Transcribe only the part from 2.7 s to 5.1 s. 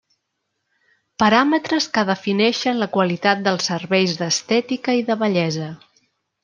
la qualitat dels serveis d'estètica i